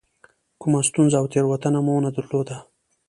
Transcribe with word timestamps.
کومه 0.61 0.79
ستونزه 0.89 1.15
او 1.19 1.25
تېروتنه 1.33 1.79
مو 1.85 1.95
نه 2.05 2.09
درلوده. 2.15 2.57